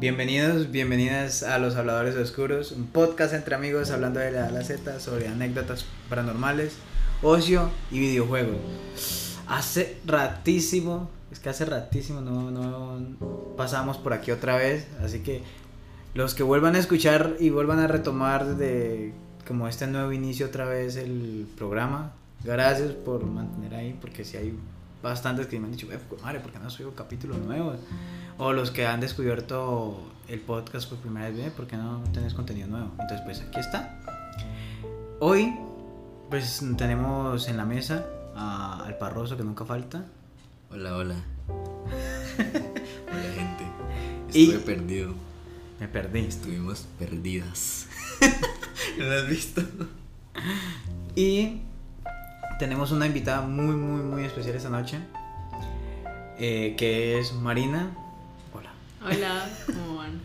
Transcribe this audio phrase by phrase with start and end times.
[0.00, 5.28] Bienvenidos, bienvenidas a Los Habladores Oscuros, un podcast entre amigos hablando de la Z sobre
[5.28, 6.78] anécdotas paranormales,
[7.20, 9.36] ocio y videojuegos.
[9.46, 12.98] Hace ratísimo, es que hace ratísimo no, no
[13.58, 15.42] pasamos por aquí otra vez, así que
[16.14, 19.12] los que vuelvan a escuchar y vuelvan a retomar de
[19.46, 24.54] como este nuevo inicio otra vez el programa, gracias por mantener ahí, porque si hay
[25.02, 27.78] bastantes que me han dicho, "Eh, madre, ¿por qué no subo capítulos nuevos?
[28.38, 32.34] O los que han descubierto el podcast por primera vez, "Ve, ¿por qué no tenés
[32.34, 32.90] contenido nuevo?
[32.92, 33.98] Entonces, pues aquí está.
[35.20, 35.54] Hoy,
[36.30, 40.04] pues tenemos en la mesa a- al parroso que nunca falta.
[40.70, 41.16] Hola, hola.
[42.38, 43.64] hola, gente.
[44.32, 45.14] Y- Estuve perdido.
[45.80, 46.20] Me perdí.
[46.20, 47.88] Estuvimos perdidas.
[48.98, 49.62] ¿No lo has visto?
[51.16, 51.62] Y
[52.60, 54.98] tenemos una invitada muy, muy, muy especial esta noche.
[56.38, 57.90] eh, que es Marina.
[58.54, 58.70] Hola.
[59.04, 60.20] Hola, ¿cómo van?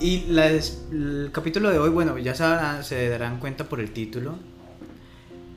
[0.00, 3.90] Y la el capítulo de hoy, bueno, ya se, darán- se darán cuenta por el
[3.92, 4.36] título.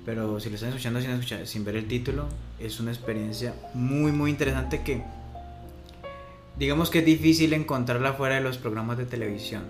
[0.05, 2.27] Pero si lo están escuchando sin, escuchar- sin ver el título,
[2.59, 5.03] es una experiencia muy, muy interesante que,
[6.57, 9.63] digamos que es difícil encontrarla fuera de los programas de televisión.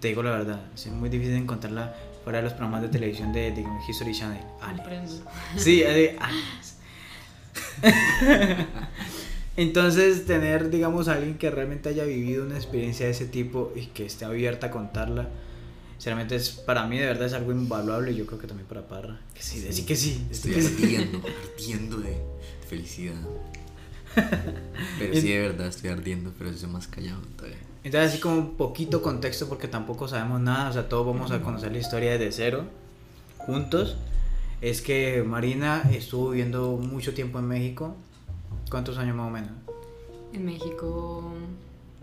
[0.00, 3.52] Te digo la verdad, es muy difícil encontrarla fuera de los programas de televisión de,
[3.52, 4.42] digamos, History Channel.
[4.60, 4.80] Aliens.
[4.80, 5.30] Comprendo.
[5.56, 6.74] Sí, de aliens.
[9.56, 13.86] Entonces, tener, digamos, a alguien que realmente haya vivido una experiencia de ese tipo y
[13.86, 15.28] que esté abierta a contarla,
[15.92, 18.88] sinceramente es para mí de verdad es algo invaluable y yo creo que también para
[18.88, 19.20] Parra.
[19.32, 20.26] Que sí, decir que sí.
[20.30, 20.66] Estoy sí.
[20.66, 21.22] ardiendo,
[21.56, 22.16] ardiendo de
[22.68, 23.20] felicidad.
[24.98, 27.58] Pero sí, de verdad, estoy ardiendo, pero estoy más callado todavía.
[27.84, 31.42] Entonces, así como un poquito contexto porque tampoco sabemos nada, o sea, todos vamos a
[31.42, 32.64] conocer la historia desde cero,
[33.36, 33.96] juntos.
[34.62, 37.94] Es que Marina estuvo viviendo mucho tiempo en México.
[38.70, 39.50] ¿Cuántos años más o menos?
[40.32, 41.30] En México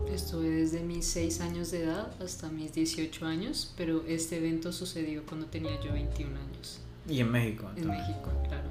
[0.08, 5.24] estuve desde mis 6 años de edad hasta mis 18 años, pero este evento sucedió
[5.26, 6.78] cuando tenía yo 21 años.
[7.08, 7.68] Y en México.
[7.74, 8.08] En entonces.
[8.08, 8.68] México, claro.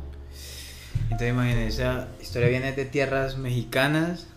[1.04, 4.28] Entonces imagínense, esa historia viene de tierras mexicanas,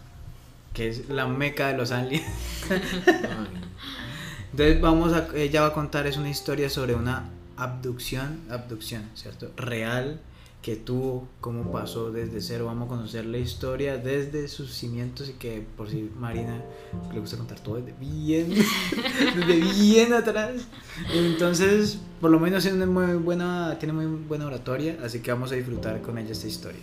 [0.74, 2.26] que es la meca de los aliens.
[4.50, 9.50] Entonces vamos a, ella va a contar, es una historia sobre una abducción, abducción, ¿cierto?
[9.56, 10.20] Real
[10.62, 12.66] que tuvo, cómo pasó desde cero.
[12.66, 16.62] Vamos a conocer la historia desde sus cimientos y que por si Marina
[17.12, 18.48] le gusta contar todo desde bien,
[19.36, 20.62] desde bien atrás.
[21.12, 25.54] Entonces, por lo menos tiene muy buena, tiene muy buena oratoria, así que vamos a
[25.54, 26.80] disfrutar con ella esta historia.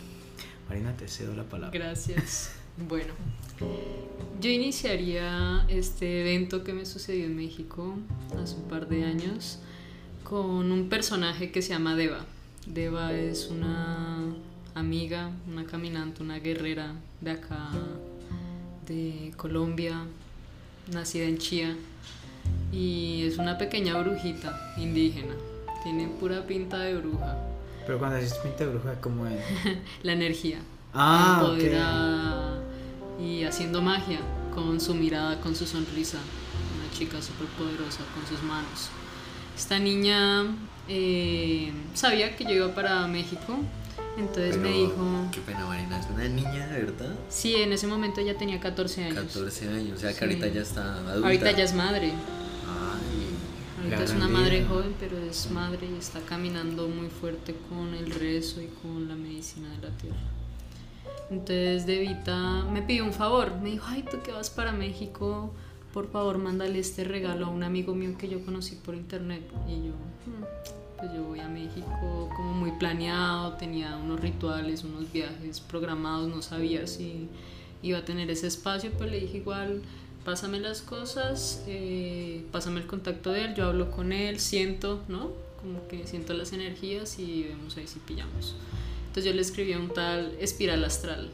[0.70, 1.78] Marina, te cedo la palabra.
[1.78, 2.61] Gracias.
[2.78, 3.14] Bueno,
[4.40, 7.96] yo iniciaría este evento que me sucedió en México
[8.42, 9.60] hace un par de años
[10.24, 12.26] con un personaje que se llama Deva.
[12.66, 14.34] Deva es una
[14.76, 17.70] amiga, una caminante, una guerrera de acá,
[18.88, 20.06] de Colombia,
[20.92, 21.76] nacida en Chía,
[22.72, 25.34] y es una pequeña brujita indígena.
[25.84, 27.38] Tiene pura pinta de bruja,
[27.86, 29.40] Pero cuando dices pinta de bruja, ¿cómo es?
[30.04, 30.60] la energía.
[30.94, 31.42] Ah,
[33.24, 34.20] y haciendo magia
[34.54, 36.18] con su mirada, con su sonrisa.
[36.18, 38.90] Una chica súper poderosa con sus manos.
[39.58, 40.46] Esta niña
[40.88, 43.58] eh, sabía que yo iba para México,
[44.18, 46.00] entonces me dijo, Qué pena, Marina.
[46.00, 47.16] Es una niña, verdad.
[47.30, 49.16] sí, en ese momento ella tenía 14 años.
[49.26, 49.98] 14 años.
[49.98, 50.24] O sea, que Sí.
[50.26, 51.28] ahorita ya está adulta.
[51.28, 52.12] Ahorita ya es madre.
[53.84, 58.12] Ahorita es una madre joven, pero es madre y está caminando muy fuerte con el
[58.12, 60.18] rezo y con la medicina de la tierra.
[61.32, 65.52] Entonces Devita me pidió un favor, me dijo, ay, tú que vas para México,
[65.94, 69.42] por favor mándale este regalo a un amigo mío que yo conocí por internet.
[69.68, 69.94] Y yo,
[70.26, 70.44] "Hmm,
[70.98, 76.42] pues yo voy a México como muy planeado, tenía unos rituales, unos viajes programados, no
[76.42, 77.30] sabía si
[77.82, 79.82] iba a tener ese espacio, pero le dije igual,
[80.26, 85.30] pásame las cosas, eh, pásame el contacto de él, yo hablo con él, siento, ¿no?
[85.62, 88.56] Como que siento las energías y vemos ahí si pillamos.
[89.12, 91.30] Entonces yo le escribí a un tal Espiral Astral,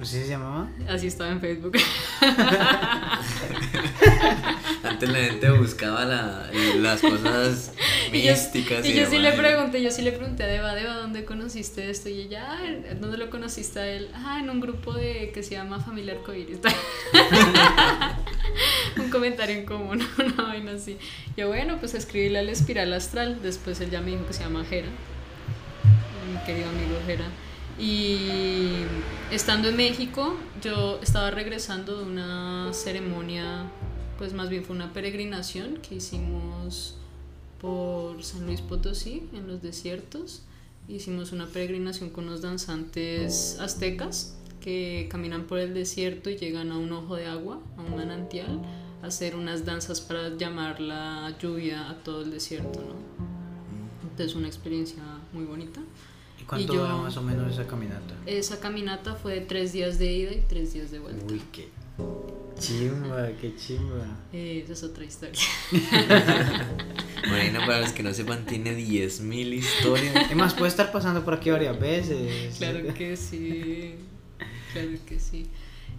[0.00, 0.68] ¿Así se llamaba?
[0.88, 1.76] así estaba en Facebook.
[4.82, 7.72] Antes la gente buscaba la, las cosas
[8.12, 8.84] Y yo, místicas.
[8.84, 12.08] y yo sí le pregunté, yo sí le pregunté a Deva, Deva, ¿dónde conociste esto?
[12.08, 12.58] Y ella, ah,
[13.00, 14.08] ¿dónde lo conociste a él?
[14.14, 16.58] Ah, en un grupo de que se llama Familia Arcoíris.
[18.96, 20.96] un comentario en común, una vaina así.
[21.36, 23.38] Yo, bueno, pues escribíle al espiral astral.
[23.42, 24.88] Después él ya me dijo que se llama Jera,
[26.30, 27.28] mi querido amigo Jera.
[27.78, 28.84] Y
[29.30, 33.64] estando en México, yo estaba regresando de una ceremonia,
[34.18, 36.96] pues más bien fue una peregrinación que hicimos
[37.60, 40.42] por San Luis Potosí, en los desiertos.
[40.88, 46.78] Hicimos una peregrinación con unos danzantes aztecas que caminan por el desierto y llegan a
[46.78, 48.60] un ojo de agua, a un manantial,
[49.02, 52.94] a hacer unas danzas para llamar la lluvia a todo el desierto, ¿no?
[54.02, 55.02] Entonces una experiencia
[55.32, 55.80] muy bonita.
[56.50, 58.14] ¿Y cuánto dura más o menos esa caminata?
[58.26, 61.24] Esa caminata fue de tres días de ida y tres días de vuelta.
[61.32, 61.68] Uy, qué
[62.58, 64.04] chimba, qué chimba.
[64.32, 65.40] Eh, esa es otra historia.
[67.28, 70.30] Marina, para los que no sepan, tiene 10.000 historias.
[70.30, 72.56] Es más, puede estar pasando por aquí varias veces.
[72.58, 73.94] Claro que sí,
[74.72, 75.46] claro que sí.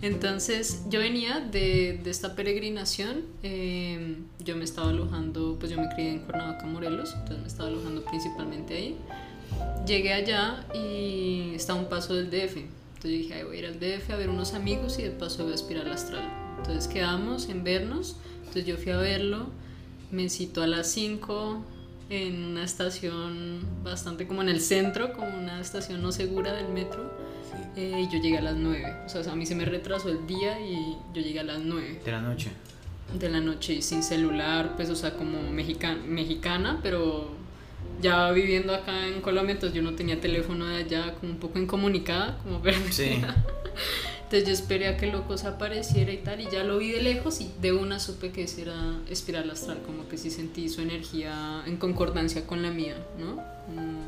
[0.02, 5.90] Entonces yo venía de, de esta peregrinación, eh, yo me estaba alojando, pues yo me
[5.90, 8.98] crié en Cuernavaca, Morelos, entonces me estaba alojando principalmente ahí.
[9.86, 13.66] Llegué allá y está a un paso del DF, entonces dije, "Ay, voy a ir
[13.66, 16.24] al DF a ver unos amigos y de paso voy a aspirar al astral.
[16.60, 19.48] Entonces quedamos en vernos, entonces yo fui a verlo,
[20.12, 21.64] me citó a las 5
[22.10, 27.12] en una estación bastante como en el centro, como una estación no segura del metro.
[27.52, 27.58] Sí.
[27.82, 28.86] eh, y yo llegué a las 9.
[29.06, 32.00] O sea, a mí se me retrasó el día y yo llegué a las 9
[32.06, 32.50] De la noche.
[33.20, 37.30] de la noche y sin celular, pues, o sea, como mexica- mexicana, pero
[38.02, 41.60] ya viviendo acá en Colombia, entonces yo no tenía teléfono de allá, como un poco
[41.60, 42.86] incomunicada, como perdida.
[42.92, 43.22] Sí.
[44.24, 46.92] Entonces yo esperé a que el loco se apareciera y tal, y ya lo vi
[46.92, 50.70] de lejos y de una supe que ese era espiral astral, como que sí sentí
[50.70, 53.36] su energía en concordancia con la mía, ¿no?
[53.66, 54.06] Como-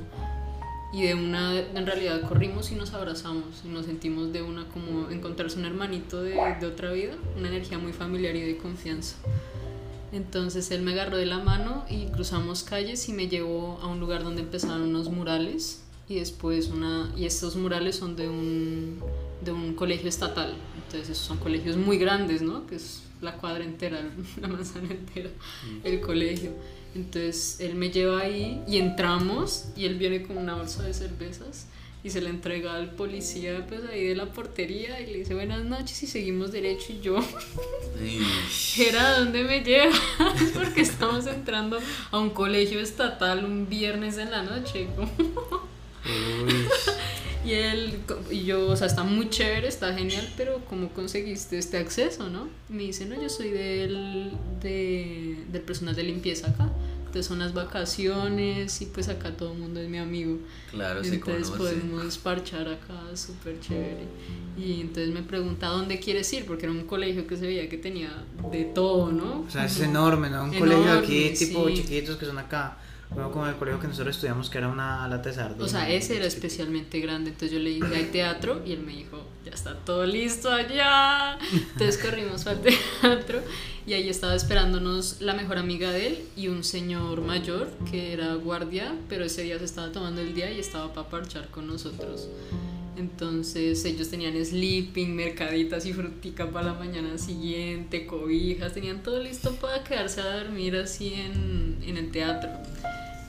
[0.93, 5.09] y de una, en realidad corrimos y nos abrazamos y nos sentimos de una como
[5.09, 9.17] encontrarse un hermanito de, de otra vida, una energía muy familiar y de confianza.
[10.13, 13.99] Entonces él me agarró de la mano y cruzamos calles y me llevó a un
[13.99, 18.99] lugar donde empezaron unos murales y después una y estos murales son de un
[19.43, 20.53] de un colegio estatal.
[20.75, 22.67] Entonces esos son colegios muy grandes, ¿no?
[22.67, 24.01] Que es la cuadra entera,
[24.41, 25.31] la manzana entera,
[25.83, 26.51] el colegio.
[26.93, 31.65] Entonces él me lleva ahí y entramos y él viene con una bolsa de cervezas
[32.03, 35.63] y se la entrega al policía pues ahí de la portería y le dice buenas
[35.63, 37.17] noches y seguimos derecho y yo
[38.77, 39.97] Era ¿dónde me llevas?
[40.53, 41.79] Porque estamos entrando
[42.11, 44.87] a un colegio estatal un viernes en la noche.
[47.45, 47.99] Y él,
[48.31, 52.47] y yo, o sea, está muy chévere, está genial, pero ¿cómo conseguiste este acceso, no?
[52.69, 56.69] Me dice, no, yo soy del, de- del personal de limpieza acá.
[57.13, 60.39] Entonces son las vacaciones y pues acá todo el mundo es mi amigo.
[60.71, 61.75] claro, se Entonces conoce.
[61.75, 64.05] podemos parchar acá, súper chévere.
[64.57, 66.47] Y entonces me pregunta, ¿dónde quieres ir?
[66.47, 68.11] Porque era un colegio que se veía que tenía
[68.51, 69.41] de todo, ¿no?
[69.47, 70.45] O sea, es Como- enorme, ¿no?
[70.45, 71.75] Un Enorme, colegio aquí, tipo sí.
[71.75, 72.79] chiquitos que son acá.
[73.11, 75.63] Bueno, como el colegio que nosotros estudiamos, que era una lata de sardina.
[75.65, 77.29] O sea, ese era especialmente grande.
[77.29, 78.63] Entonces yo le dije, hay teatro.
[78.65, 81.37] Y él me dijo, ya está todo listo allá.
[81.51, 83.41] Entonces corrimos al teatro.
[83.85, 88.33] Y ahí estaba esperándonos la mejor amiga de él y un señor mayor que era
[88.35, 88.95] guardia.
[89.09, 92.29] Pero ese día se estaba tomando el día y estaba para parchar con nosotros.
[92.95, 99.51] Entonces ellos tenían sleeping, mercaditas y frutica para la mañana siguiente, cobijas, tenían todo listo
[99.55, 102.49] para quedarse a dormir así en, en el teatro.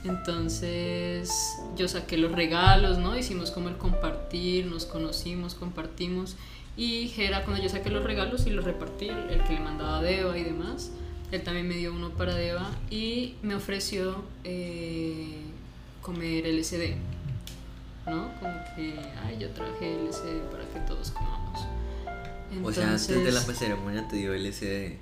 [0.05, 3.17] Entonces yo saqué los regalos, ¿no?
[3.17, 6.35] Hicimos como el compartir, nos conocimos, compartimos.
[6.77, 10.01] Y Jera, cuando yo saqué los regalos y los repartí, el que le mandaba a
[10.01, 10.91] Deva y demás,
[11.31, 15.37] él también me dio uno para Deva y me ofreció eh,
[16.01, 16.95] comer LSD,
[18.07, 18.29] ¿no?
[18.39, 21.61] Como que, ay, yo traje LSD para que todos comamos.
[22.63, 24.97] O sea, antes de la Entonces, ceremonia te dio LSD.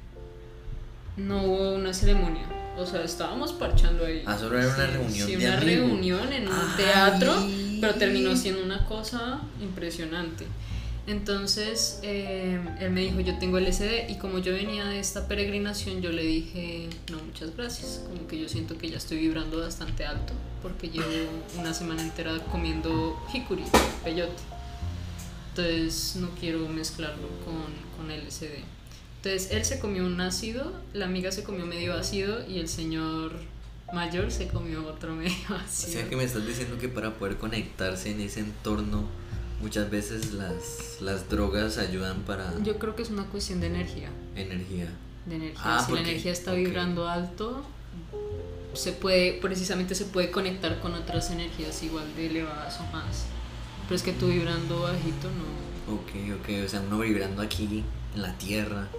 [1.17, 2.45] no hubo una ceremonia.
[2.77, 4.23] O sea, estábamos parchando ahí.
[4.25, 6.75] Ah, solo era una Sí, reunión Sí, de una reunión en un Ay.
[6.77, 7.35] teatro,
[7.79, 10.45] pero terminó siendo una cosa impresionante.
[11.05, 16.01] Entonces, eh, él me dijo, yo tengo LSD y como yo venía de esta peregrinación,
[16.01, 18.01] yo le dije, no, muchas gracias.
[18.07, 21.05] Como que yo siento que ya estoy vibrando bastante alto porque llevo
[21.59, 23.63] una semana entera comiendo hikuri,
[24.03, 24.41] peyote.
[25.49, 27.63] Entonces, no quiero mezclarlo con,
[27.97, 28.63] con LSD.
[29.23, 33.31] Entonces, él se comió un ácido, la amiga se comió medio ácido y el señor
[33.93, 35.93] mayor se comió otro medio O ácido.
[35.93, 39.05] sea que me estás diciendo que para poder conectarse en ese entorno,
[39.61, 44.09] muchas veces las, las drogas ayudan para Yo creo que es una cuestión de energía.
[44.35, 44.89] energía.
[45.25, 45.61] De energía.
[45.63, 47.63] Ah, si la energía está vibrando alto,
[48.73, 53.23] se puede, precisamente se puede conectar con otras energías igual de elevadas o más.
[53.83, 55.93] Pero es que tú vibrando bajito no.
[55.95, 58.89] Ok, ok, o sea, uno vibrando aquí en la tierra,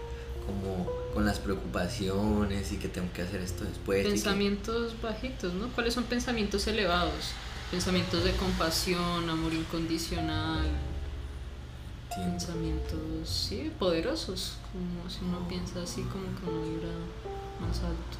[0.46, 4.04] como con las preocupaciones y que tengo que hacer esto después.
[4.04, 5.68] que- Pensamientos bajitos, ¿no?
[5.68, 7.30] ¿Cuáles son pensamientos elevados?
[7.70, 10.66] Pensamientos de compasión, amor incondicional,
[12.10, 12.32] Entiendo.
[12.32, 14.58] pensamientos, sí, poderosos.
[14.72, 16.88] Como si uno piensa así, como que uno vibra
[17.60, 18.18] más alto.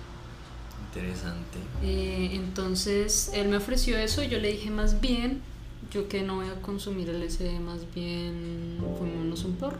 [0.86, 1.58] Interesante.
[1.82, 5.42] Eh, entonces él me ofreció eso y yo le dije más bien,
[5.90, 9.78] yo que no voy a consumir LSD, más bien fumémonos un porro.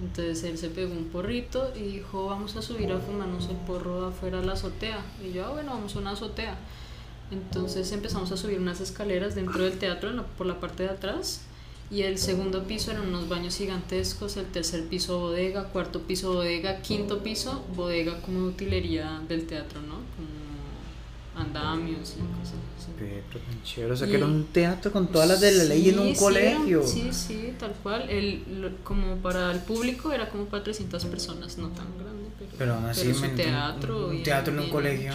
[0.00, 4.06] Entonces él se pegó un porrito y dijo, vamos a subir a fumarnos el porro
[4.06, 5.04] afuera a la azotea.
[5.24, 6.56] Y yo, ah, bueno, vamos a una azotea.
[7.30, 11.42] Entonces empezamos a subir unas escaleras dentro del teatro por la parte de atrás.
[11.90, 16.80] Y el segundo piso eran unos baños gigantescos, el tercer piso bodega, cuarto piso bodega,
[16.80, 19.96] quinto piso bodega como utilería del teatro, ¿no?
[21.36, 22.92] Andamios y cosas así.
[22.98, 25.88] Pero tan chévere, o sea, que era un teatro con todas las de la ley
[25.90, 26.80] en un sí, colegio.
[26.80, 28.08] era- Sí, sí, tal cual.
[28.08, 32.50] El, lo- como para el público era como para 300 personas, no tan grande, pero,
[32.58, 34.08] Pero aún así, pero teatro.
[34.08, 35.12] un teatro en un colegio.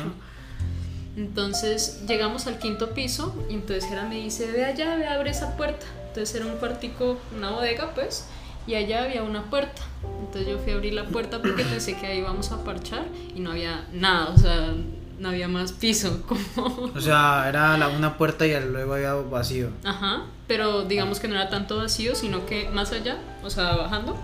[1.18, 5.58] Entonces llegamos al quinto piso y entonces Jera me dice, ve allá, ve, abre esa
[5.58, 5.86] puerta.
[6.08, 8.26] Entonces era un cuartico, una bodega pues,
[8.68, 9.82] y allá había una puerta.
[10.22, 13.40] Entonces yo fui a abrir la puerta porque pensé que ahí íbamos a parchar y
[13.40, 14.74] no había nada, o sea,
[15.20, 16.24] no había más piso.
[16.28, 16.92] Como...
[16.96, 19.70] O sea, era la, una puerta y luego había vacío.
[19.84, 24.18] Ajá, pero digamos que no era tanto vacío, sino que más allá, o sea, bajando,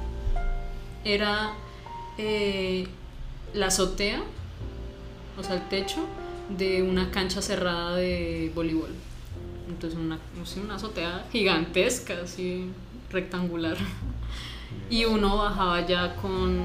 [1.03, 1.53] era
[2.17, 2.87] eh,
[3.53, 4.23] la azotea,
[5.37, 6.05] o sea, el techo
[6.49, 8.91] de una cancha cerrada de voleibol.
[9.67, 10.19] Entonces, una,
[10.63, 12.69] una azotea gigantesca, así
[13.11, 13.77] rectangular.
[14.89, 16.63] Y uno bajaba ya con,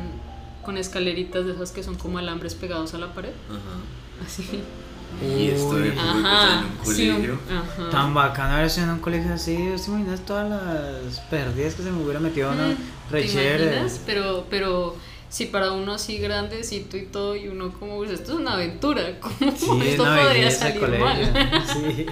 [0.63, 3.33] con escaleritas de esas que son como alambres pegados a la pared.
[3.49, 3.81] Ajá.
[4.25, 4.63] Así.
[5.23, 6.61] Y esto de Uy, Ajá.
[6.61, 7.39] en un sí, un- colegio.
[7.51, 7.91] ajá.
[7.91, 9.57] Tan bacano haber sido en un colegio así.
[9.57, 12.55] ¿Te imaginas todas las perdidas que se me hubiera metido?
[12.55, 12.69] ¿no?
[12.69, 12.77] Mm.
[14.07, 14.97] Pero, pero
[15.29, 19.03] si para uno así grandecito y todo, y uno como, pues esto es una aventura,
[19.21, 21.05] ¿cómo Sí, esto una podría salir colegio.
[21.07, 21.65] mal?
[21.67, 22.07] Sí.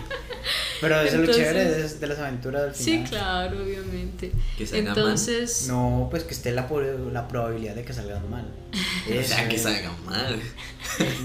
[0.81, 3.09] Pero eso es lo chévere de, de las aventuras del Sí, final.
[3.09, 4.33] claro, obviamente.
[4.57, 4.99] Que salga mal.
[4.99, 6.69] Entonces, No, pues que esté la,
[7.13, 8.47] la probabilidad de que salgan mal.
[9.09, 9.63] O sea, que es.
[9.63, 10.39] salga mal.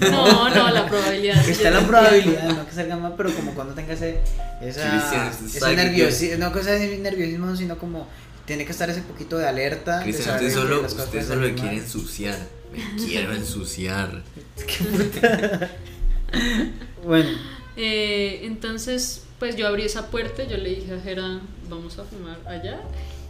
[0.00, 1.36] no, no, la probabilidad.
[1.38, 4.20] Que sí, esté la probabilidad, no que salgan mal, pero como cuando tenga ese,
[4.62, 8.08] esa, ese nerviosismo, no que sea ese nerviosismo, sino como
[8.46, 10.02] tiene que estar ese poquito de alerta.
[10.02, 11.84] Cristian, usted solo, usted solo salir quiere mal.
[11.84, 12.38] ensuciar.
[12.72, 14.22] Me quiero ensuciar.
[17.04, 17.30] Bueno,
[17.76, 22.38] Eh, entonces, pues yo abrí esa puerta, yo le dije a Jera, vamos a fumar
[22.46, 22.80] allá.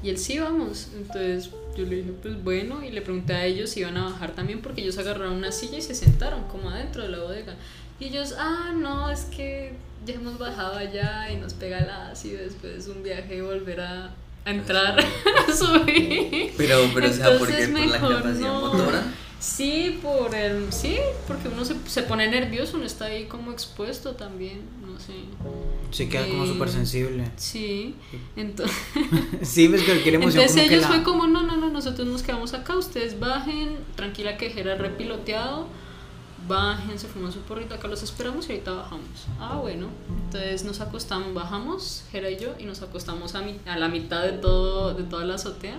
[0.01, 0.91] Y él sí, vamos.
[0.95, 4.31] Entonces yo le dije, pues bueno, y le pregunté a ellos si iban a bajar
[4.31, 7.57] también, porque ellos agarraron una silla y se sentaron como adentro de la bodega.
[7.99, 9.73] Y ellos, ah, no, es que
[10.07, 14.15] ya hemos bajado allá y nos pega el ácido después de un viaje volver a,
[14.45, 14.97] a entrar,
[15.49, 16.53] a subir.
[16.57, 17.65] Pero, pero o sea, ¿por qué?
[17.65, 18.61] Entonces, ¿Por la capacidad no.
[18.73, 19.03] motora?
[19.45, 20.97] Sí, por el, sí,
[21.29, 25.13] porque uno se, se pone nervioso, uno está ahí como expuesto también, no sé.
[25.91, 27.31] sí queda como Eh, súper sensible.
[27.37, 27.95] Sí,
[28.37, 28.75] entonces,
[29.43, 30.95] Sí, ves que cualquier emoción entonces como que ellos la...
[30.95, 35.67] fue como, no, no, no, nosotros nos quedamos acá, ustedes bajen, tranquila que Jera repiloteado,
[36.49, 39.09] bajen, se fuman su porrito, acá los esperamos y ahorita bajamos.
[39.39, 39.89] Ah, bueno,
[40.27, 44.23] entonces nos acostamos, bajamos, Jera y yo, y nos acostamos a, mi- a la mitad
[44.23, 45.77] de, todo, de toda la azotea,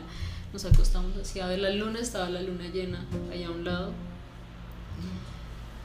[0.56, 3.92] nos acostamos así a ver la luna, estaba la luna llena allá a un lado.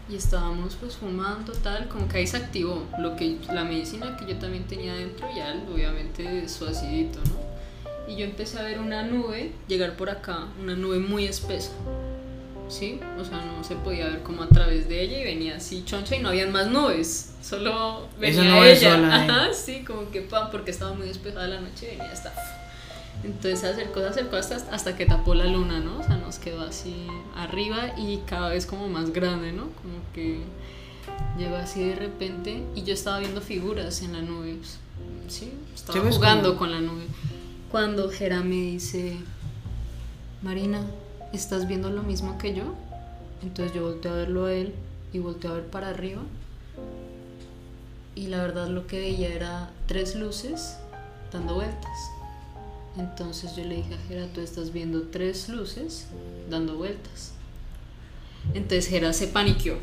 [0.09, 4.27] Y estábamos pues fumando tal, como que ahí se activó lo que la medicina que
[4.27, 8.13] yo también tenía dentro, ya obviamente suacidito, ¿no?
[8.13, 11.73] Y yo empecé a ver una nube llegar por acá, una nube muy espesa.
[12.69, 13.01] ¿Sí?
[13.19, 16.15] O sea, no se podía ver como a través de ella y venía así choncha
[16.15, 18.95] y no habían más nubes, solo venía ella.
[18.95, 19.29] sola, ¿eh?
[19.29, 22.33] Ajá, sí, como que pam, porque estaba muy despejada la noche y venía hasta
[23.25, 25.99] entonces se acercó, se acercó hasta, hasta que tapó la luna, ¿no?
[25.99, 29.65] O sea, nos quedó así arriba y cada vez como más grande, ¿no?
[29.65, 30.41] Como que
[31.39, 34.59] llegó así de repente y yo estaba viendo figuras en la nube.
[35.29, 37.05] Sí, estaba ¿Sí ves jugando como- con la nube.
[37.71, 39.17] Cuando Jera me dice,
[40.43, 40.81] Marina,
[41.33, 42.75] ¿estás viendo lo mismo que yo?
[43.43, 44.75] Entonces yo volteé a verlo a él
[45.13, 46.23] y volteé a ver para arriba.
[48.15, 50.77] Y la verdad lo que veía era tres luces
[51.33, 52.11] dando vueltas.
[52.99, 56.07] Entonces yo le dije a Jera, tú estás viendo tres luces
[56.51, 57.33] dando vueltas.
[58.55, 59.77] Entonces Jera se paniqueó.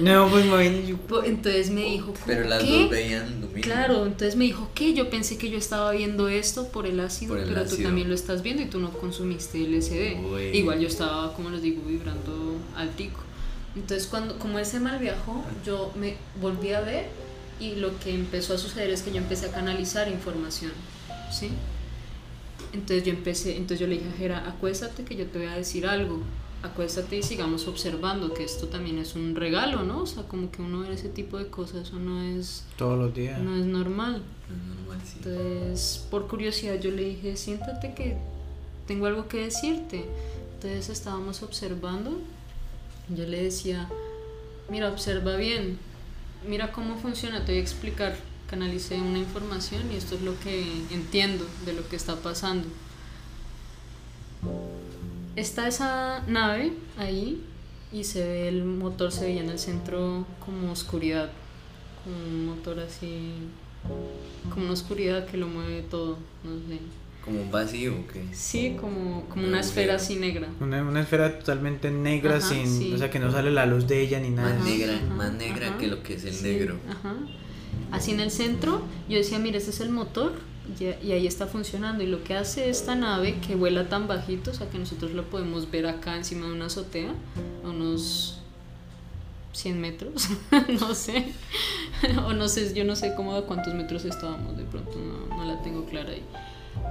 [0.00, 0.46] No, pues
[0.86, 2.82] yo- Po- Entonces me dijo, Pero las ¿qué?
[2.82, 3.62] dos veían lo mismo.
[3.62, 4.94] Claro, entonces me dijo, ¿qué?
[4.94, 7.88] Yo pensé que yo estaba viendo esto por el ácido, Por el pero tú ácido.
[7.88, 10.24] también lo estás viendo y tú no consumiste LSD.
[10.24, 10.42] Uy.
[10.56, 13.20] Igual yo estaba, como les digo, vibrando altico.
[13.76, 17.06] Entonces, cuando, como ese mal viajó, yo me volví a ver
[17.60, 20.72] y lo que empezó a suceder es que yo empecé a canalizar información,
[21.32, 21.50] ¿sí?
[22.72, 25.56] Entonces yo empecé, entonces yo le dije a Jera, acuéstate que yo te voy a
[25.56, 26.20] decir algo,
[26.62, 30.02] acuéstate y sigamos observando que esto también es un regalo, ¿no?
[30.02, 33.14] O sea, como que uno ve ese tipo de cosas, eso no es, todos los
[33.14, 33.40] días.
[33.40, 34.22] no es normal.
[34.48, 35.18] Normal, sí.
[35.18, 38.16] Entonces, por curiosidad, yo le dije, siéntate que
[38.86, 40.04] tengo algo que decirte.
[40.54, 42.20] Entonces estábamos observando.
[43.08, 43.88] Yo le decía,
[44.68, 45.78] mira, observa bien.
[46.46, 48.16] Mira cómo funciona, te voy a explicar
[48.50, 52.66] canalicé una información y esto es lo que entiendo de lo que está pasando.
[55.36, 57.40] Está esa nave ahí
[57.92, 61.30] y se ve el motor, se veía en el centro como oscuridad,
[62.02, 63.34] como un motor así,
[64.52, 66.80] como una oscuridad que lo mueve todo, no sé.
[67.24, 68.24] Como un vacío, ¿o qué?
[68.32, 70.48] Sí, como, como Un una esfera así negra.
[70.58, 72.92] Una, una esfera totalmente negra, Ajá, sin, sí.
[72.94, 74.54] o sea, que no sale la luz de ella ni nada.
[74.54, 75.78] Más negra, ajá, más negra ajá.
[75.78, 76.76] que lo que es el Sí, negro.
[76.88, 77.14] Ajá.
[77.92, 80.32] Así en el centro, yo decía, mira, este es el motor
[80.78, 82.02] y, ahí está funcionando.
[82.02, 85.28] Y lo que hace esta nave que vuela tan bajito, o sea, que nosotros lo
[85.28, 87.12] podemos ver acá encima de una azotea,
[87.64, 88.38] a unos
[89.52, 90.28] 100 metros,
[90.80, 91.32] no sé.
[92.26, 95.44] o no sé, yo no sé cómo a cuántos metros estábamos, de pronto no, no
[95.44, 96.22] la tengo clara ahí.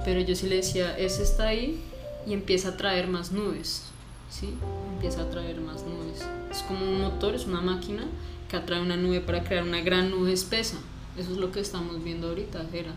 [0.04, 1.80] Pero yo sí le decía, ese está ahí
[2.26, 3.84] y empieza a traer más nubes.
[4.30, 4.54] ¿Sí?
[4.94, 6.24] Empieza a traer más nubes.
[6.50, 8.04] Es como un motor, es una máquina
[8.48, 10.76] que atrae una nube para crear una gran nube espesa.
[11.20, 12.94] Eso es lo que estamos viendo ahorita, Jera.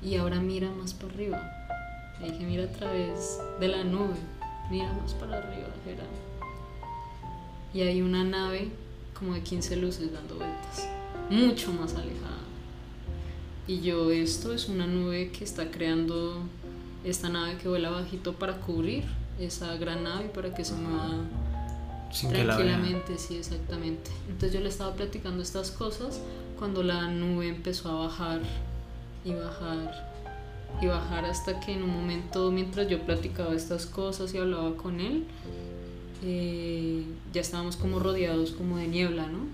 [0.00, 1.42] Y ahora mira más para arriba.
[2.20, 4.14] Le dije, mira a través de la nube.
[4.70, 6.04] Mira más para arriba, Jera.
[7.74, 8.70] Y hay una nave
[9.18, 10.88] como de 15 luces dando vueltas.
[11.28, 12.38] Mucho más alejada.
[13.66, 16.40] Y yo, esto es una nube que está creando
[17.02, 19.02] esta nave que vuela bajito para cubrir
[19.40, 21.24] esa gran nave para que se mueva
[22.12, 24.12] Sin tranquilamente, sí, exactamente.
[24.28, 26.20] Entonces yo le estaba platicando estas cosas
[26.58, 28.40] cuando la nube empezó a bajar
[29.24, 30.14] y bajar
[30.80, 35.00] y bajar hasta que en un momento, mientras yo platicaba estas cosas y hablaba con
[35.00, 35.24] él,
[36.24, 39.46] eh, ya estábamos como rodeados como de niebla, ¿no?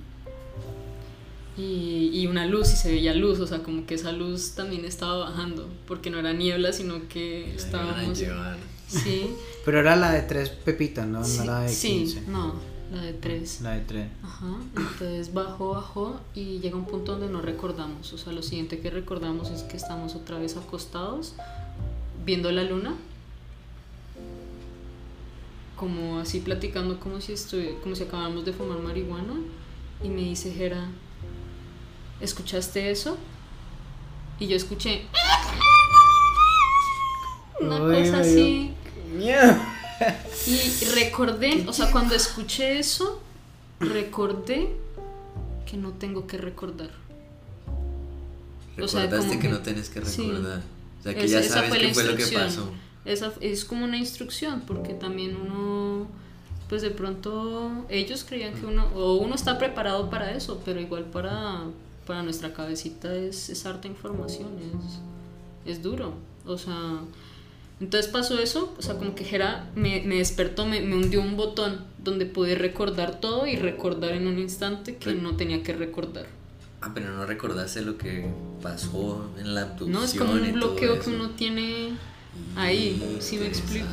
[1.57, 4.85] Y, y una luz y se veía luz, o sea, como que esa luz también
[4.85, 8.19] estaba bajando, porque no era niebla, sino que estábamos...
[8.19, 8.57] llevar.
[8.88, 9.30] Sí,
[9.64, 11.25] Pero era la de tres pepitas, ¿no?
[11.25, 12.23] sí, no la de sí, 15.
[12.28, 12.54] no,
[12.92, 13.61] la de tres.
[13.61, 14.09] La de tres.
[14.23, 18.12] Ajá, entonces bajó, bajó y llega un punto donde no recordamos.
[18.12, 21.35] O sea, lo siguiente que recordamos es que estamos otra vez acostados
[22.25, 22.94] viendo la luna,
[25.76, 29.35] como así platicando como si estuvi- como si acabáramos de fumar marihuana
[30.05, 30.88] y me dice Jera,
[32.20, 33.16] ¿escuchaste eso?
[34.38, 35.03] Y yo escuché
[37.61, 38.74] una Uy, cosa así.
[39.14, 39.55] Miedo.
[40.47, 43.21] Y recordé, o sea, cuando escuché eso,
[43.81, 44.69] recordé
[45.67, 46.91] que no tengo que recordar.
[48.81, 50.23] O sea, Recordaste como que que- no tienes que sí.
[50.31, 50.63] recordar.
[51.01, 52.71] O sea, que Esa- ya sabes qué fue lo que pasó.
[53.05, 56.07] Esa es como una instrucción, porque también uno,
[56.69, 61.05] pues de pronto ellos creían que uno, o uno está preparado para eso, pero igual
[61.07, 61.63] para,
[62.07, 64.49] para nuestra cabecita es, es harta información,
[65.67, 66.15] es, es duro.
[66.47, 67.01] O sea,
[67.81, 71.37] entonces pasó eso, o sea, como que Jera me, me despertó, me, me hundió un
[71.37, 76.27] botón donde pude recordar todo y recordar en un instante que no tenía que recordar.
[76.83, 78.27] Ah, pero no recordaste lo que
[78.62, 79.93] pasó en la abducción.
[79.93, 81.93] No, es como un bloqueo que uno tiene
[82.57, 83.87] ahí, ¿sí me explico?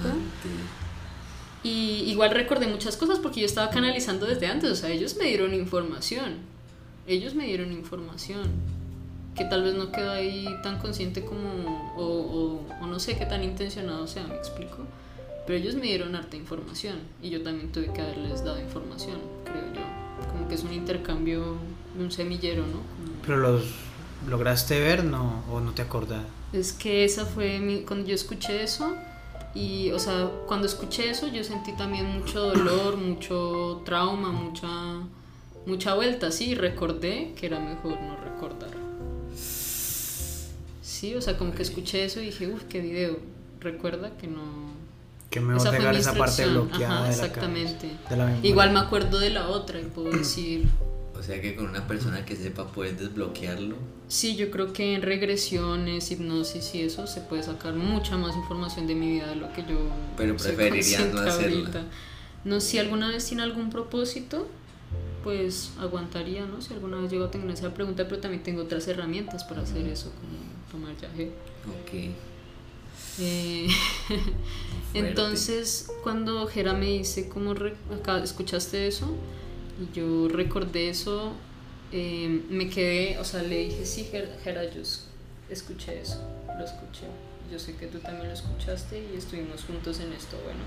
[1.64, 5.26] Y igual recordé muchas cosas porque yo estaba canalizando desde antes, o sea, ellos me
[5.26, 6.36] dieron información,
[7.08, 8.52] ellos me dieron información,
[9.38, 13.26] que tal vez no quedó ahí tan consciente como, o, o- o no sé qué
[13.26, 14.78] tan intencionado sea, me explico,
[15.46, 19.64] pero ellos me dieron harta información y yo también tuve que haberles dado información, creo
[19.74, 21.56] yo, como que es un intercambio,
[22.00, 22.74] un semillero, ¿no?
[22.74, 23.64] Como- Pero los
[24.28, 25.44] lograste ver, ¿no?
[25.52, 26.24] ¿O no te acordás?
[26.54, 28.96] Es que esa fue mi, cuando yo escuché eso
[29.54, 34.68] y, o sea, cuando escuché eso yo sentí también mucho dolor, mucho trauma, mucha,
[35.66, 38.87] mucha vuelta, sí, recordé que era mejor no recordar.
[40.98, 43.20] Sí, o sea, como que escuché eso y dije, uff, qué video.
[43.60, 44.42] Recuerda que no...
[45.30, 47.92] Que me Esa voy a mi esa parte bloqueada Ajá, de la exactamente.
[48.10, 48.48] cabeza, de la.
[48.48, 50.68] Igual me acuerdo de la otra y puedo decir...
[51.16, 53.76] O sea que con una persona que sepa puedes desbloquearlo.
[54.08, 58.88] Sí, yo creo que en regresiones, hipnosis y eso se puede sacar mucha más información
[58.88, 59.78] de mi vida de lo que yo
[60.16, 61.84] Pero soy preferirías no ahorita.
[62.44, 64.48] No, si alguna vez tiene algún propósito,
[65.24, 66.62] pues aguantaría, ¿no?
[66.62, 69.86] Si alguna vez llego a tener esa pregunta, pero también tengo otras herramientas para hacer
[69.88, 70.38] eso, como
[70.72, 71.32] tomar viaje.
[71.68, 72.14] Ok.
[73.20, 73.68] Eh,
[74.94, 77.54] entonces, cuando Jera me dice, ¿cómo
[77.94, 79.08] acá escuchaste eso?
[79.82, 81.34] Y yo recordé eso,
[81.92, 84.10] eh, me quedé, o sea, le dije, sí,
[84.44, 85.06] Jera, yo es-
[85.50, 86.22] escuché eso,
[86.58, 87.06] lo escuché.
[87.52, 90.60] Yo sé que tú también lo escuchaste y estuvimos juntos en esto, bueno,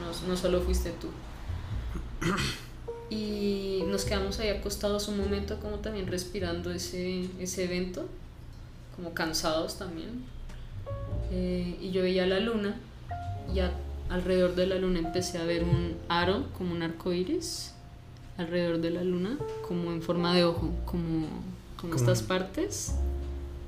[0.00, 1.08] no, no- no solo fuiste tú.
[3.12, 8.06] Y nos quedamos ahí acostados un momento, como también respirando ese, ese evento,
[8.96, 10.24] como cansados también.
[11.30, 12.74] Eh, y yo veía la luna
[13.54, 13.72] y a-
[14.08, 17.72] alrededor de la luna empecé a ver un aro, como un arco iris,
[18.38, 19.36] alrededor de la luna,
[19.68, 21.26] como en forma de ojo, como,
[21.80, 22.94] como estas partes.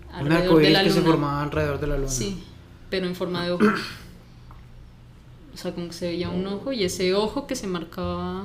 [0.09, 1.11] Un alrededor de arcoíris la que se luna.
[1.11, 2.09] formaba alrededor de la luna.
[2.09, 2.43] Sí,
[2.89, 3.65] pero en forma de ojo.
[5.53, 8.43] O sea, como que se veía un ojo y ese ojo que se marcaba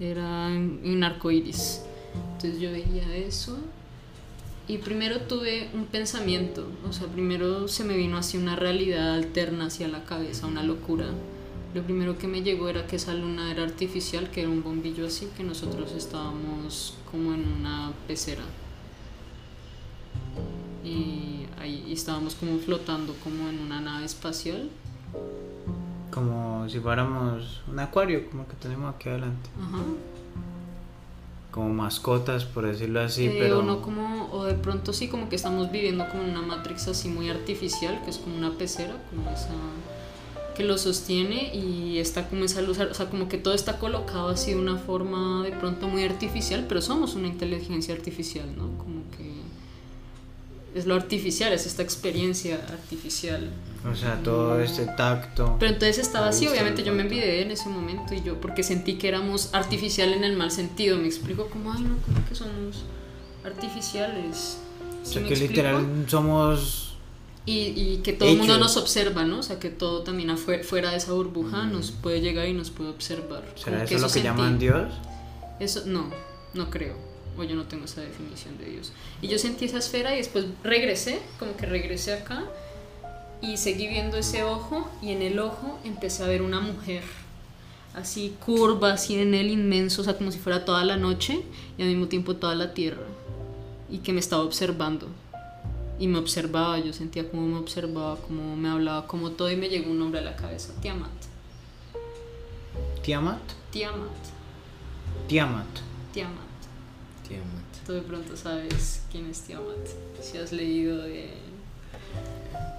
[0.00, 1.82] era un arco iris.
[2.34, 3.58] Entonces yo veía eso
[4.66, 9.66] y primero tuve un pensamiento, o sea, primero se me vino así una realidad alterna
[9.66, 11.06] hacia la cabeza, una locura.
[11.74, 15.06] Lo primero que me llegó era que esa luna era artificial, que era un bombillo
[15.06, 18.44] así, que nosotros estábamos como en una pecera
[20.84, 24.68] y ahí estábamos como flotando como en una nave espacial.
[26.14, 29.50] Como si fuéramos un acuario, como que tenemos aquí adelante.
[29.60, 29.82] Ajá.
[31.50, 33.60] Como mascotas, por decirlo así, Eh, pero.
[33.60, 37.08] o no como o de pronto sí como que estamos viviendo como una matrix así
[37.08, 39.50] muy artificial, que es como una pecera, como esa
[40.56, 44.28] que lo sostiene y está como esa luz, o sea, como que todo está colocado
[44.28, 48.78] así de una forma de pronto muy artificial, pero somos una inteligencia artificial, ¿no?
[48.78, 48.93] Como
[50.74, 53.50] es lo artificial, es esta experiencia artificial.
[53.90, 55.56] O sea, todo este tacto.
[55.60, 58.94] Pero entonces estaba así, obviamente yo me envidié en ese momento y yo, porque sentí
[58.94, 62.84] que éramos artificial en el mal sentido, me explico como, ay no, como que somos
[63.44, 64.58] artificiales.
[65.02, 65.52] O ¿Sí sea, me que explico?
[65.52, 66.96] literal somos.
[67.46, 69.40] Y, y que todo el mundo nos observa, ¿no?
[69.40, 72.70] O sea, que todo también afue- fuera de esa burbuja nos puede llegar y nos
[72.70, 73.42] puede observar.
[73.42, 73.58] Mm.
[73.58, 74.26] ¿Será Como eso lo que sentí.
[74.28, 74.92] llaman Dios?
[75.60, 76.06] Eso, no,
[76.54, 76.94] no creo.
[77.36, 78.92] O yo no tengo esa definición de Dios.
[79.20, 82.44] Y yo sentí esa esfera y después regresé, como que regresé acá
[83.40, 87.02] y seguí viendo ese ojo y en el ojo empecé a ver una mujer
[87.94, 91.42] así curva, así en él inmenso, o sea, como si fuera toda la noche
[91.78, 93.04] y al mismo tiempo toda la tierra
[93.90, 95.08] y que me estaba observando.
[95.98, 99.68] Y me observaba, yo sentía como me observaba, como me hablaba, como todo y me
[99.68, 101.10] llegó un nombre a la cabeza, Tiamat.
[103.02, 103.40] Tiamat.
[103.70, 104.10] Tiamat,
[105.28, 105.66] Tiamat.
[106.12, 106.53] Tiamat.
[107.26, 107.46] Tiamat.
[107.86, 109.76] Tú de pronto sabes quién es Tiamat.
[110.22, 111.30] Si has leído de,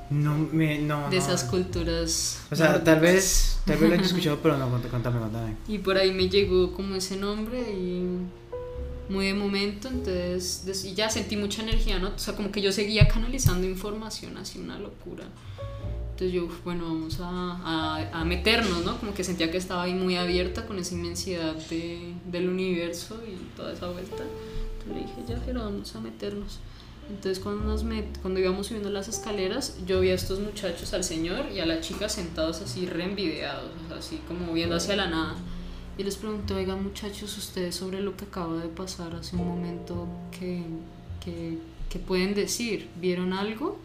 [0.10, 1.22] No, me, no, de no.
[1.24, 2.40] esas culturas.
[2.52, 5.56] O sea, tal vez, tal vez lo he escuchado, pero no, cuéntame, contame, contame.
[5.68, 8.04] Y por ahí me llegó como ese nombre y
[9.10, 12.10] muy de momento, entonces y ya sentí mucha energía, ¿no?
[12.10, 15.26] O sea, como que yo seguía canalizando información, así una locura.
[16.16, 18.98] Entonces yo, bueno, vamos a, a, a meternos, ¿no?
[18.98, 23.36] Como que sentía que estaba ahí muy abierta con esa inmensidad de, del universo y
[23.58, 24.24] toda esa vuelta.
[24.24, 26.60] Entonces le dije, ya, pero vamos a meternos.
[27.10, 31.04] Entonces cuando, nos met cuando íbamos subiendo las escaleras, yo vi a estos muchachos, al
[31.04, 35.10] señor y a la chica sentados así reenvidiados, o sea, así como viendo hacia la
[35.10, 35.36] nada.
[35.98, 40.08] Y les pregunté, oigan muchachos, ustedes sobre lo que acaba de pasar hace un momento,
[40.32, 40.64] ¿qué,
[41.22, 41.58] qué,
[41.90, 42.88] qué pueden decir?
[43.02, 43.80] ¿Vieron algo?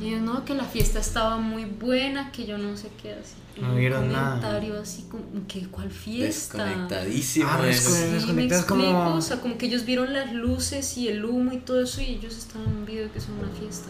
[0.00, 3.34] Y ellos, no, que la fiesta estaba muy buena, que yo no sé qué, así.
[3.60, 4.36] No un vieron nada.
[4.36, 6.64] comentario así como, ¿qué, ¿cuál fiesta?
[6.64, 7.48] Desconectadísimo.
[7.50, 11.08] Ah, Sí, me desconectadas como- explico, o sea, como que ellos vieron las luces y
[11.08, 13.88] el humo y todo eso y ellos estaban en un video que es una fiesta.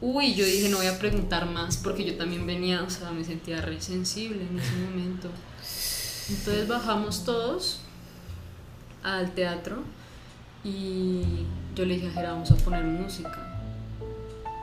[0.00, 3.24] Uy, yo dije, no voy a preguntar más porque yo también venía, o sea, me
[3.24, 5.28] sentía re sensible en ese momento.
[6.30, 7.80] Entonces bajamos todos
[9.02, 9.82] al teatro
[10.62, 11.22] y
[11.78, 13.38] yo le dije a Jera, vamos a poner música.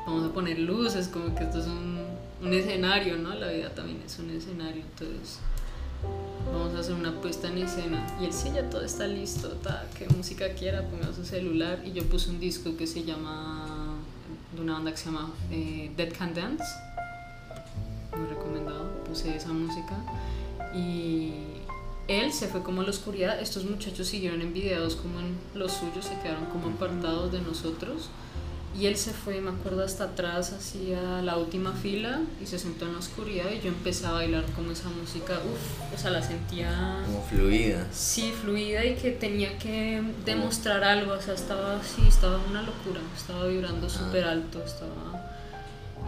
[0.05, 1.95] Vamos a poner luces, como que esto es un,
[2.53, 3.33] escenario, ¿no?
[3.33, 5.39] La vida también es un escenario, entonces
[6.45, 8.05] vamos a hacer una puesta en escena.
[8.19, 11.81] Y él sí, ya todo está listo, ta, que música quiera, ponga su celular.
[11.85, 13.95] Y yo puse un disco que se llama,
[14.53, 16.65] de una banda que se llama eh, Dead Can Dance,
[18.15, 19.95] muy recomendado, puse esa música.
[20.75, 21.31] Y
[22.07, 26.05] él se fue como a la oscuridad, estos muchachos siguieron envidiados como en los suyos,
[26.05, 28.09] se quedaron como apartados de nosotros.
[28.77, 32.85] Y él se fue, me acuerdo, hasta atrás, hacia la última fila y se sentó
[32.85, 36.21] en la oscuridad y yo empecé a bailar como esa música, uff, o sea, la
[36.21, 37.87] sentía Como fluida.
[37.93, 42.99] sí, fluida y que tenía que demostrar algo, o sea, estaba así, estaba una locura,
[43.15, 45.25] estaba vibrando súper alto, estaba...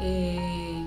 [0.01, 0.85] eh,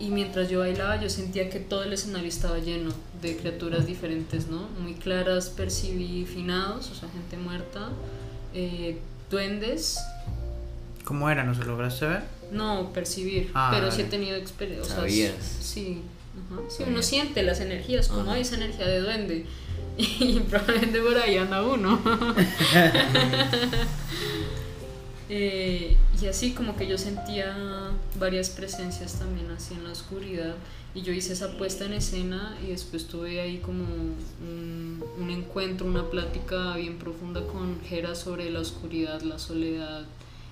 [0.00, 4.46] y mientras yo bailaba yo sentía que todo el escenario estaba lleno de criaturas diferentes,
[4.48, 4.68] ¿no?
[4.80, 7.90] Muy claras percibí finados, o sea, gente muerta,
[8.54, 8.98] eh,
[9.30, 9.98] duendes,
[11.04, 11.42] ¿Cómo era?
[11.42, 12.22] ¿No se lograste ver?
[12.52, 14.94] no, percibir, Ah, pero sí he tenido experiencias.
[14.94, 15.32] Sabías.
[15.60, 16.02] Sí,
[16.52, 16.60] ajá.
[16.68, 16.90] sí, Sabías.
[16.92, 18.32] uno siente las energías, como Ajá.
[18.34, 19.46] hay esa energía de duende.
[19.98, 21.98] Y probablemente por ahí anda uno.
[25.30, 27.54] Eh, y así como que yo sentía
[28.18, 30.54] varias presencias también así en la oscuridad
[30.94, 36.08] y yo hice esa puesta en escena y después tuve ahí como un, encuentro, una
[36.08, 40.06] plática bien profunda con Jera sobre la oscuridad, la soledad,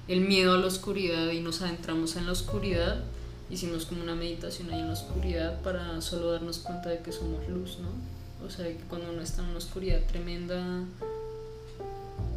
[0.07, 3.03] el miedo a la oscuridad y nos adentramos en la oscuridad.
[3.49, 7.49] Hicimos como una meditación ahí en la oscuridad para solo darnos cuenta de que somos
[7.49, 8.47] luz, ¿no?
[8.47, 10.85] O sea, que cuando uno está en una oscuridad tremenda,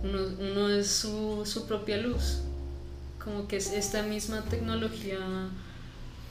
[0.04, 2.40] Uno, uno es su, su propia luz.
[3.24, 5.20] Como que es esta misma tecnología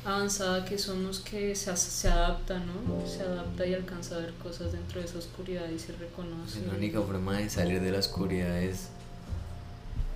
[0.04, 3.06] avanzada que somos que se, se adapta, ¿no?
[3.06, 6.64] Se adapta y alcanza a ver cosas dentro de esa oscuridad y se reconoce.
[6.66, 8.88] La única forma de salir de la oscuridad es,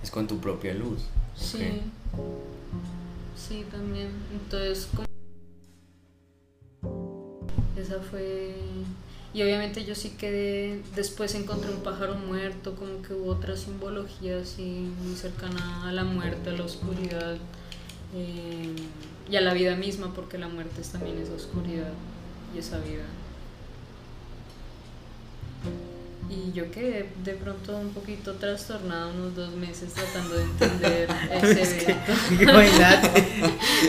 [0.01, 1.01] es con tu propia luz.
[1.35, 1.81] Sí.
[3.37, 4.09] Sí, también.
[4.31, 5.07] Entonces, como...
[7.75, 8.55] Esa fue...
[9.33, 14.37] Y obviamente yo sí quedé, después encontré un pájaro muerto, como que hubo otra simbología
[14.37, 17.37] así muy cercana a la muerte, a la oscuridad
[18.15, 18.75] eh,
[19.29, 21.91] y a la vida misma, porque la muerte es también esa oscuridad
[22.55, 23.05] y esa vida.
[26.33, 31.83] Y yo quedé de pronto un poquito trastornada unos dos meses tratando de entender ese
[31.83, 32.11] evento.
[32.41, 33.23] Imagínate,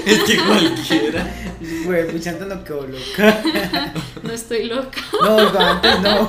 [0.06, 1.26] Es que cualquiera.
[1.86, 3.42] güey, puchando no quedó loca.
[4.22, 5.00] No estoy loca.
[5.22, 6.26] No, no, antes no.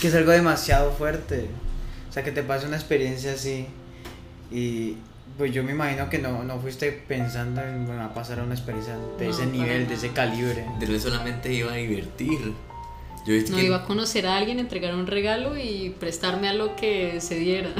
[0.00, 1.48] que es algo demasiado fuerte.
[2.10, 3.66] O sea, que te pase una experiencia así.
[4.50, 4.96] Y
[5.38, 8.54] pues yo me imagino que no, no fuiste pensando en me va a pasar una
[8.54, 10.66] experiencia de No, ese nivel, de ese calibre.
[10.78, 12.54] De él solamente iba a divertir.
[13.26, 16.76] Yo No que iba a conocer a alguien, entregar un regalo y prestarme a lo
[16.76, 17.70] que se diera.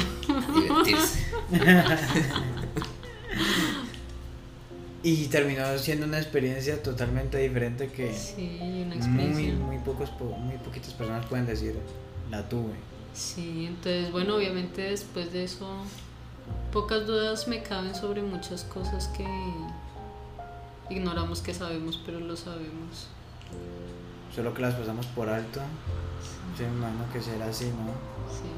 [0.54, 1.24] divertirse.
[5.02, 9.54] Y terminó siendo una experiencia totalmente diferente que Sí, una muy, experiencia.
[9.54, 11.76] muy, pocos, po- muy poquitas personas pueden decir,
[12.28, 12.72] la tuve.
[13.14, 15.68] Sí, entonces bueno, obviamente después de eso
[16.72, 19.24] pocas dudas me caben sobre muchas cosas que
[20.90, 23.06] ignoramos que sabemos, pero lo sabemos.
[24.36, 25.60] Solo que las pasamos por alto.
[26.56, 27.92] Sí, Yo me imagino que será así, ¿no?
[28.30, 28.48] sí.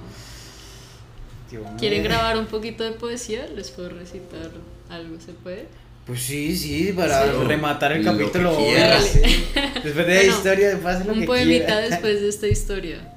[1.50, 1.64] Dios.
[1.78, 3.46] ¿Quieren grabar un poquito de poesía?
[3.46, 4.50] Les puedo recitar
[4.90, 5.66] algo, ¿se puede?
[6.06, 7.30] Pues sí, sí, para Sí.
[7.46, 8.50] rematar el Lo capítulo.
[8.56, 9.04] que quieras.
[9.06, 9.20] sí.
[9.54, 11.80] Después de la Bueno, historia, pasa lo Un que poemita quiera.
[11.88, 13.14] después de esta historia.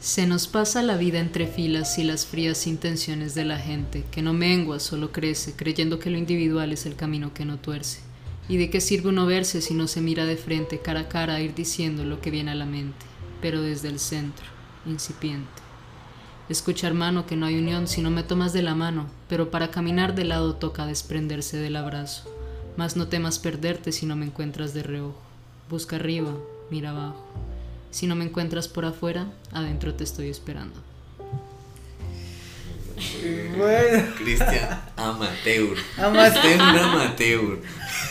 [0.00, 4.20] Se nos pasa la vida entre filas y las frías intenciones de la gente, que
[4.20, 8.00] no mengua, solo crece, creyendo que lo individual es el camino que no tuerce.
[8.48, 11.36] ¿Y de qué sirve uno verse si no se mira de frente, cara a cara,
[11.36, 13.06] a ir diciendo lo que viene a la mente,
[13.40, 14.44] pero desde el centro,
[14.84, 15.64] incipiente?
[16.50, 19.70] Escucha, hermano, que no hay unión si no me tomas de la mano, pero para
[19.70, 22.30] caminar de lado toca desprenderse del abrazo.
[22.76, 25.22] Mas no temas perderte si no me encuentras de reojo.
[25.70, 26.34] Busca arriba,
[26.70, 27.24] mira abajo.
[27.90, 30.74] Si no me encuentras por afuera, adentro te estoy esperando.
[33.56, 35.78] Bueno, Cristian Amateur.
[35.96, 36.60] Amateur.
[36.60, 37.58] Amateur.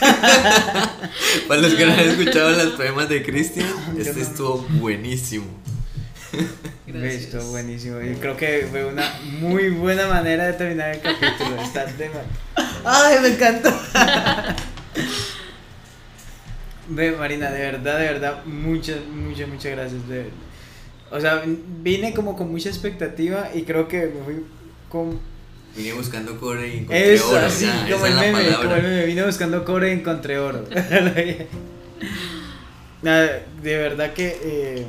[1.48, 5.46] Para los que no han escuchado los poemas de Cristian, este estuvo buenísimo.
[6.88, 7.24] Gracias.
[7.24, 8.02] esto buenísimo.
[8.02, 11.62] Y creo que fue una muy buena manera de terminar el capítulo.
[11.62, 12.10] Está de
[12.86, 13.70] ¡Ay, me encantó!
[16.90, 20.08] Ve, Marina, de verdad, de verdad, muchas, muchas, muchas gracias.
[20.08, 20.30] de-
[21.12, 24.46] O sea, vine como con mucha expectativa y creo que me fui
[24.90, 25.20] con
[25.76, 27.46] Vine buscando cobre y encontré Eso, oro.
[27.48, 28.58] así, ya, como esa el meme, palabra.
[28.64, 30.64] como el meme, vine buscando cobre y encontré oro.
[33.02, 34.86] De verdad que, eh,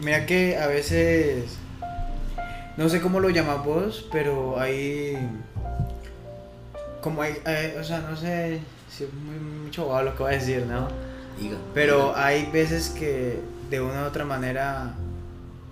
[0.00, 1.44] mira que a veces,
[2.76, 5.16] no sé cómo lo llamas vos, pero hay,
[7.00, 10.36] como hay, hay- o sea, no sé si es muy, mucho lo que voy a
[10.38, 10.88] decir, ¿no?
[11.40, 11.56] Diga.
[11.74, 14.94] Pero hay veces que de una u otra manera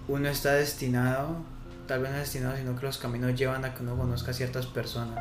[0.09, 1.37] uno está destinado,
[1.87, 4.67] tal vez no destinado, sino que los caminos llevan a que uno conozca a ciertas
[4.67, 5.19] personas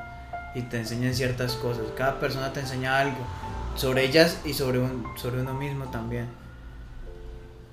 [0.56, 1.86] y te enseñan ciertas cosas.
[1.98, 3.18] Cada persona te enseña algo
[3.76, 4.82] sobre ellas y sobre,
[5.18, 6.28] sobre uno mismo también.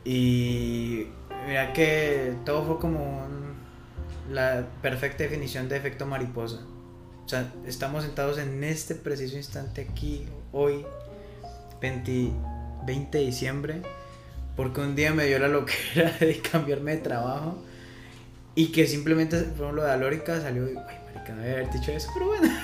[0.05, 1.07] Y
[1.47, 3.51] mira que todo fue como un-
[4.35, 6.61] la perfecta definición de efecto mariposa.
[7.25, 10.85] O sea, estamos sentados en este preciso instante aquí, hoy,
[11.81, 12.31] 20,
[12.87, 13.83] 20 de diciembre,
[14.57, 17.59] porque un día me dio la loquera de cambiarme de trabajo
[18.63, 22.11] y que simplemente, por ejemplo, de Alórica salió y, ay, marica, no haber dicho eso,
[22.15, 22.49] pero bueno.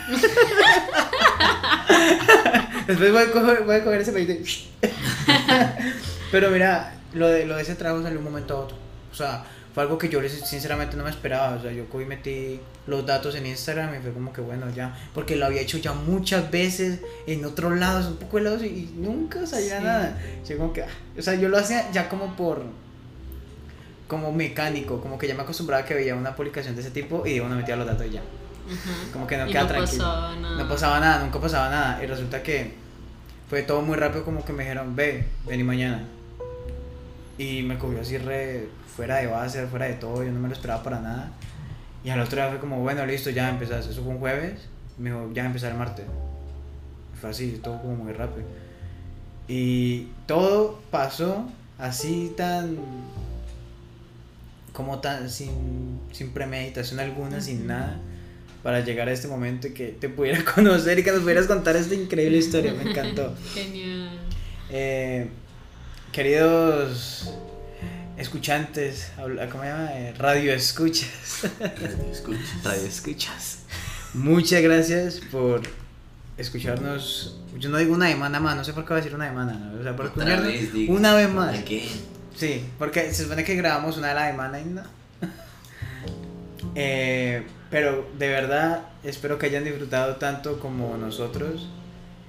[2.87, 4.69] Después voy a coger, voy a coger ese peito y-
[6.31, 8.77] Pero mira, lo de, lo de ese trabajo salió un momento a otro.
[9.11, 11.57] O sea, fue algo que yo sinceramente no me esperaba.
[11.57, 14.97] O sea, yo cogí metí los datos en Instagram y fue como que bueno, ya.
[15.15, 18.67] Porque lo había hecho ya muchas veces en otros lados, un poco de lados y,
[18.67, 19.85] y nunca salía Sí.
[19.85, 20.19] nada.
[20.49, 22.63] Yo como que, ah, o sea, yo lo hacía ya como por.
[24.09, 27.27] Como mecánico, como que ya me acostumbraba a que veía una publicación de ese tipo
[27.27, 28.23] y de una metía los datos y ya.
[29.13, 30.05] Como que no Y queda no tranquilo.
[30.05, 30.57] pasaba nada.
[30.63, 32.03] No pasaba nada, nunca pasaba nada.
[32.03, 32.75] Y resulta que
[33.49, 36.05] fue todo muy rápido, como que me dijeron, ve, vení mañana.
[37.39, 40.55] Y me cogió así re fuera de base, fuera de todo, yo no me lo
[40.55, 41.31] esperaba para nada.
[42.03, 43.87] Y al otro día fue como, bueno, listo, ya empezás.
[43.87, 46.07] Eso fue un jueves, me dijo, ya empezar el martes.
[47.21, 48.47] Fue así, todo como muy rápido.
[49.49, 51.47] Y todo pasó
[51.79, 52.77] así tan
[54.77, 57.99] como tan sin, sin premeditación alguna, sin nada,
[58.63, 61.77] para llegar a este momento y que te pudiera conocer y que nos pudieras contar
[61.77, 62.75] esta increíble historia.
[62.75, 63.35] Me encantó.
[63.55, 64.11] Genial.
[64.69, 65.29] Eh,
[66.13, 67.33] queridos
[68.19, 69.89] escuchantes, ¿cómo se llama?
[69.95, 71.45] Eh, radio escuchas.
[71.59, 72.41] Radio escucha.
[72.65, 73.61] Radio escuchas.
[74.13, 75.63] Muchas gracias por
[76.37, 77.41] escucharnos.
[77.59, 79.55] Yo no digo una semana más, no sé por qué voy a decir una semana,
[79.55, 79.81] ¿no?
[79.81, 80.95] O sea, por escucharnos vez, digo.
[80.95, 81.57] una vez más.
[82.37, 84.83] Sí, porque se supone que grabamos una de la semana no.
[86.79, 91.67] Eh, pero de verdad espero que hayan disfrutado tanto como nosotros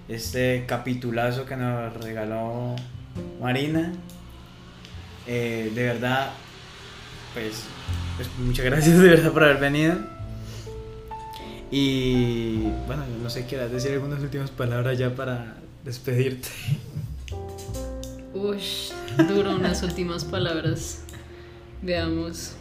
[0.08, 2.76] este capitulazo que nos regaló
[3.41, 3.91] Marina.
[5.28, 6.30] Eh, de verdad,
[7.34, 7.63] pues,
[8.15, 9.96] pues muchas gracias de verdad por haber venido.
[11.70, 16.48] Y bueno, no sé, quieras decir algunas últimas palabras ya para despedirte.
[18.38, 18.91] Ush,
[19.28, 21.04] duro unas últimas palabras.
[21.82, 22.52] Veamos.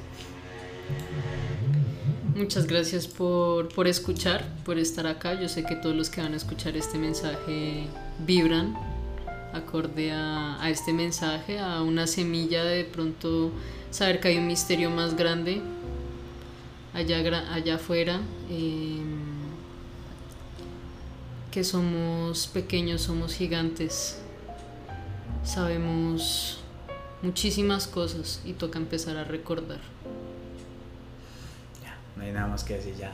[2.35, 5.39] Muchas gracias por, por escuchar, por estar acá.
[5.39, 7.89] Yo sé que todos los que van a escuchar este mensaje
[8.27, 8.75] vibran
[9.53, 13.51] acorde a, a este mensaje, a una semilla de pronto
[13.91, 15.61] saber que hay un misterio más grande
[16.95, 18.21] allá, allá afuera.
[18.49, 19.37] em,
[21.51, 24.21] que somos pequeños, somos gigantes
[25.47, 26.59] sabemos
[27.23, 29.79] muchísimas cosas y toca empezar a recordar.
[31.83, 33.13] Ya, no hay nada más que decir ya.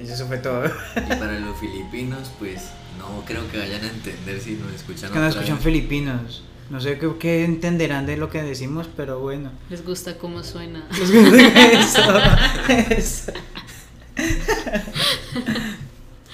[0.00, 0.64] eso fue todo.
[0.96, 5.18] Y para los filipinos, pues no creo que vayan a entender si nos escuchan que
[5.18, 5.64] nos otra escuchan vez.
[5.64, 6.42] filipinos.
[6.68, 9.52] No sé qué, qué entenderán de lo que decimos, pero bueno.
[9.70, 10.88] ¿Les gusta cómo suena?
[11.72, 12.20] eso,
[12.90, 13.32] eso.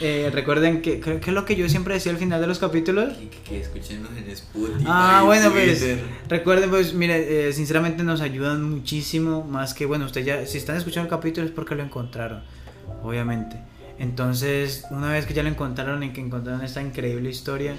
[0.04, 2.58] Eh, recuerden que creo que es lo que yo siempre decía al final de los
[2.58, 3.12] capítulos.
[3.16, 4.84] Que, que, que escuchenos en Spotify.
[4.84, 5.96] Ah, bueno, pues
[6.28, 10.76] recuerden, pues mire, eh, sinceramente nos ayudan muchísimo, más que, bueno, ustedes ya, si están
[10.76, 12.42] escuchando el capítulo es porque lo encontraron,
[13.04, 13.56] obviamente.
[14.00, 17.76] Entonces, una vez que ya lo encontraron y que encontraron esta increíble historia,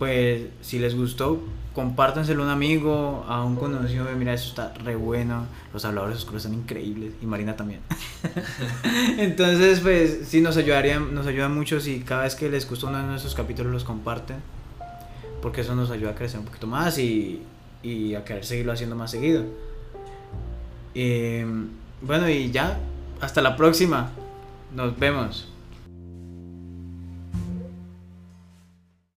[0.00, 1.40] pues si les gustó,
[1.74, 6.44] compártanselo a un amigo, a un conocido, mira, eso está re bueno, los habladores oscuros
[6.44, 7.80] están increíbles, y Marina también.
[9.18, 12.98] Entonces, pues sí, nos ayudarían, nos ayuda mucho si cada vez que les gustó uno
[12.98, 14.36] de nuestros capítulos los comparten
[15.44, 17.42] porque eso nos ayuda a crecer un poquito más y,
[17.82, 19.44] y a querer seguirlo haciendo más seguido.
[20.94, 21.44] Eh,
[22.00, 22.78] bueno, y ya,
[23.20, 24.10] hasta la próxima.
[24.74, 25.53] Nos vemos.